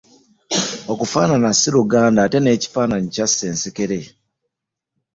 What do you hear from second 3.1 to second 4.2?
kyassa ensekere.